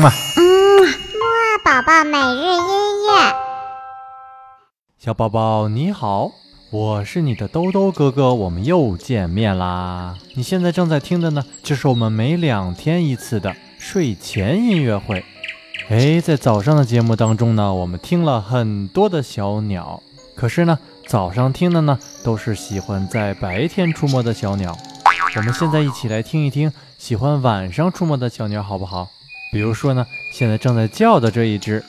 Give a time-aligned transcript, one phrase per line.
[0.00, 0.10] 嘛。
[0.36, 3.34] 嗯，木二宝宝每日音乐。
[4.98, 6.32] 小宝宝你好，
[6.70, 10.16] 我是你的兜兜哥哥，我们又见面啦。
[10.34, 15.22] 你现在正在听的呢，就是我们每两天一次的睡前音乐会。
[15.90, 20.02] 哎，在早上的节目当中呢，我们听了很多的小鸟，
[20.34, 24.76] 可是呢，早上听的呢，都是喜欢在白天出没的小鸟。
[25.36, 29.08] 我们现在一起来听一听喜欢晚上出没的小鸟，好不好？
[29.50, 31.84] 比如说呢，现在正在叫的这一只，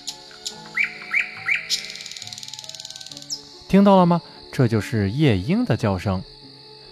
[3.68, 4.22] 听到了吗？
[4.52, 6.22] 这就是夜莺的叫声。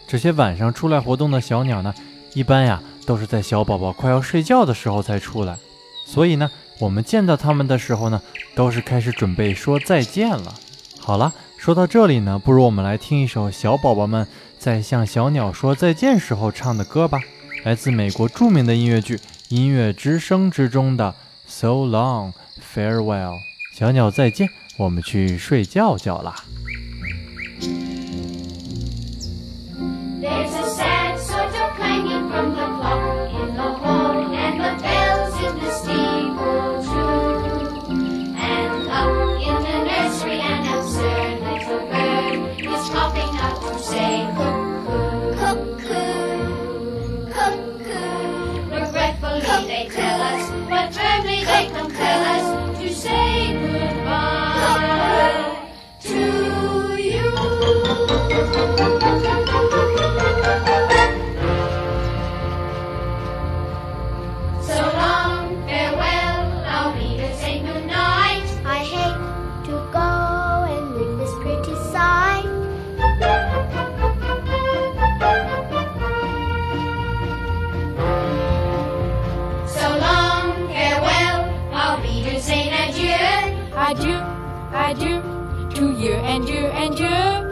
[0.07, 1.93] 这些晚上出来活动的小鸟呢，
[2.33, 5.57] 一般呀都是在小宝宝快要睡觉的时候才出来，
[6.05, 6.49] 所以呢。
[6.79, 8.21] 我们见到它们的时候呢，
[8.55, 10.55] 都是开始准备说再见了。
[10.97, 14.25] 好了，说到这里呢，不如我们来听一首小宝宝们
[14.57, 17.19] 在向小鸟说再见时候唱的歌吧，
[17.65, 19.17] 来自美国著名的音乐剧
[19.49, 21.15] 《音乐之声》之中的
[21.47, 22.33] “So long,
[22.73, 23.39] farewell”，
[23.73, 26.35] 小鸟再见，我们去睡觉觉啦。
[85.01, 85.21] you,
[85.75, 87.48] to you and you and you.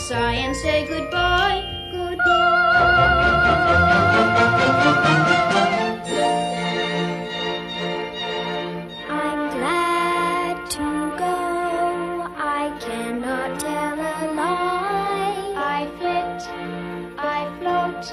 [0.00, 1.62] sigh and say goodbye,
[1.92, 2.20] goodbye.
[9.10, 10.86] I'm glad to
[11.18, 11.36] go,
[12.36, 15.54] I cannot tell a lie.
[15.56, 16.40] I flit,
[17.18, 18.04] I float,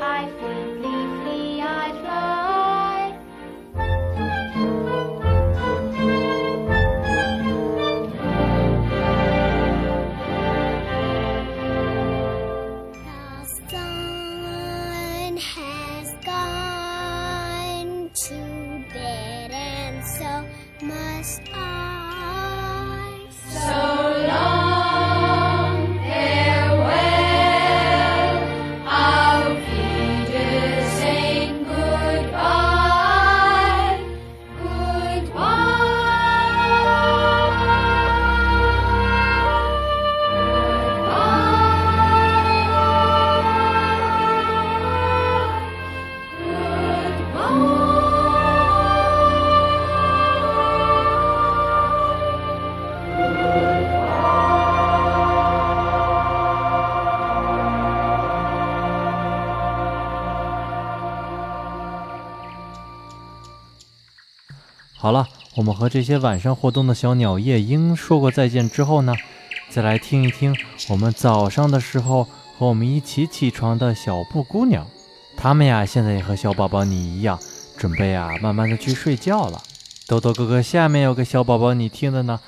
[0.00, 0.89] I flee.
[20.82, 21.69] must I?
[65.02, 69.14] 好了，我们和这些晚上活动的小鸟夜莺说过再见之后呢，
[69.70, 70.54] 再来听一听
[70.90, 72.24] 我们早上的时候
[72.58, 74.86] 和我们一起起床的小布谷鸟，
[75.38, 77.38] 它们呀现在也和小宝宝你一样，
[77.78, 79.62] 准备啊慢慢的去睡觉了。
[80.06, 82.38] 豆豆哥哥下面有个小宝宝你听的呢，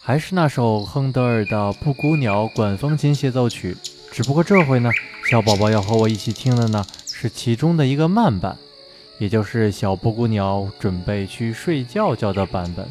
[0.00, 3.76] 还是那首亨德尔的布谷鸟管风琴协奏曲，
[4.10, 4.90] 只不过这回呢，
[5.30, 6.82] 小宝宝要和我一起听的呢
[7.12, 8.56] 是其中的一个慢版。
[9.18, 12.86] 也就是小布谷鸟准备去睡觉觉的版本。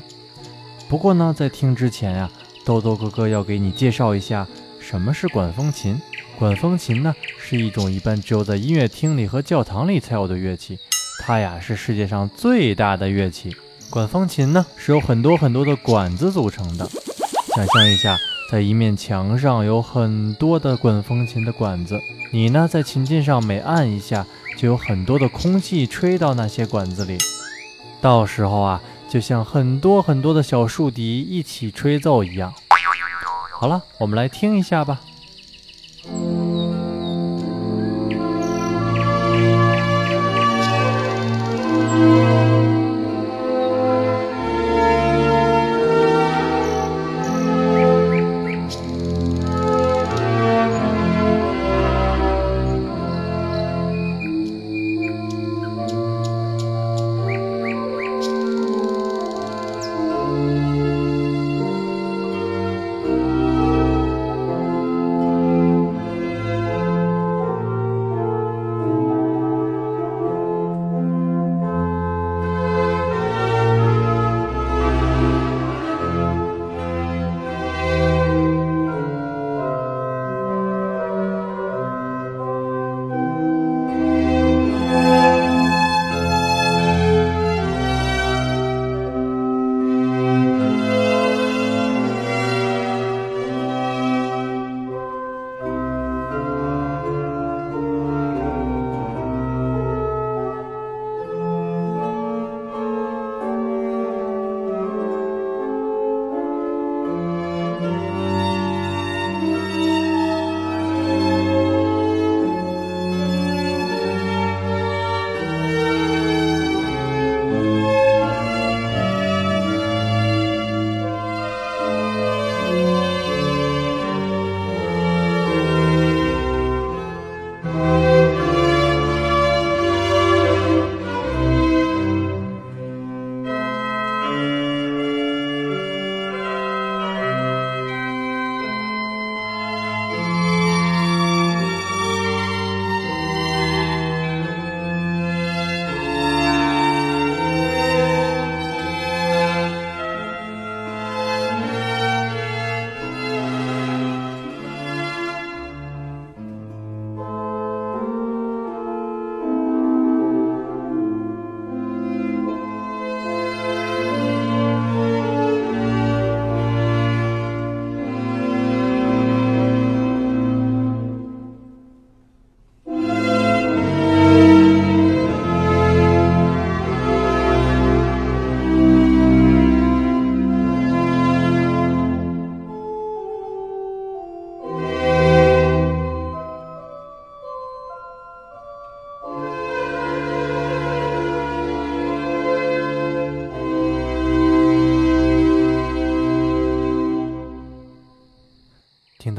[0.90, 2.30] 不过呢，在听之前呀，
[2.66, 4.48] 豆豆哥哥要给你介绍一下
[4.80, 6.00] 什么是管风琴。
[6.38, 10.78] 管风琴呢，是一种一般只有在音乐厅里和教堂里才有的乐器，
[11.22, 13.56] 它呀是世界上最大的乐器。
[13.90, 16.88] 管风琴呢，是由很多很多的管子组成的。
[17.56, 18.16] 想象一下，
[18.50, 22.00] 在一面墙上有很多的滚风琴的管子，
[22.32, 24.26] 你呢在琴键上每按一下。
[24.58, 27.16] 就有很多的空气吹到那些管子里，
[28.02, 32.52] 到时候啊，就像很多很多的小竖笛一起吹奏一样。
[33.52, 35.00] 好了，我们来听一下吧。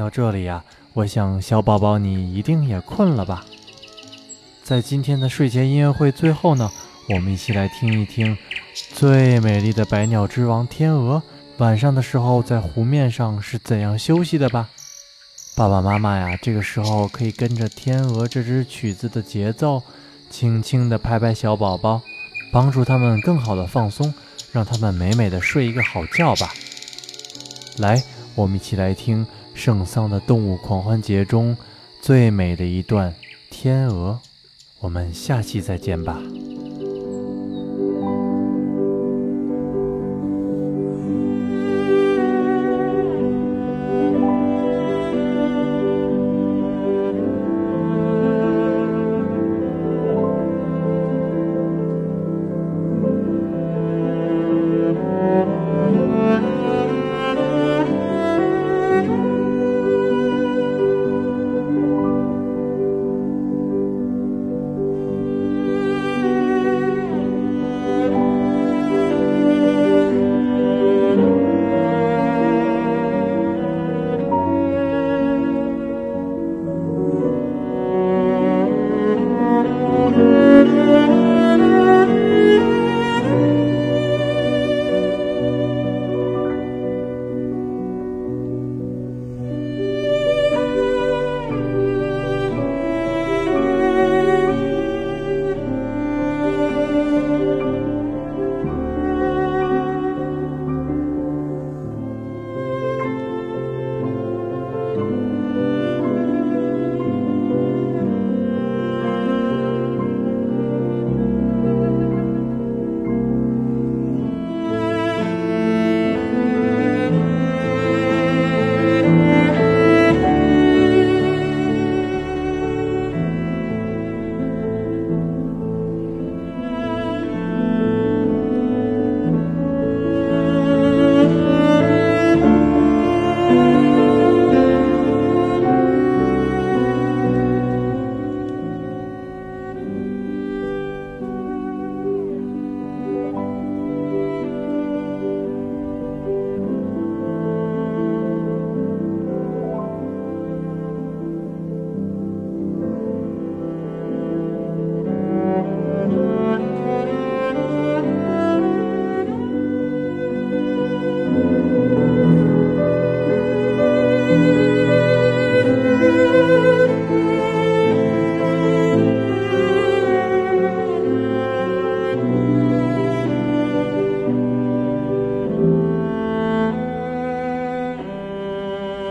[0.09, 0.63] 这里呀、
[0.93, 3.45] 我想小宝宝你一定也困了吧？
[4.63, 6.71] 在今天的睡前音乐会最后呢，
[7.09, 8.37] 我们一起来听一听
[8.93, 11.21] 最美丽的百鸟之王天鹅
[11.57, 14.69] 晚上的时候在湖面上是怎样休息的吧。
[15.55, 19.81] 爸爸妈妈呀，这个时候可以跟着天鹅这支曲子的节奏，
[20.29, 22.01] 轻轻地拍拍小宝宝，
[22.51, 24.13] 帮助他们更好的放松，
[24.51, 26.53] 让他们美美的睡一个好觉吧。
[27.77, 28.01] 来，
[28.35, 29.25] 我们一起来听
[29.59, 31.57] 圣桑的动物狂欢节中
[32.01, 33.11] 最美的一段
[33.49, 34.21] 《天鹅》。
[34.79, 36.17] 我们下期再见吧。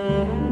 [0.09, 0.48] Mm-hmm.